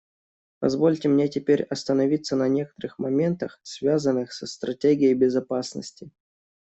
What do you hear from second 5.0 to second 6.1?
безопасности.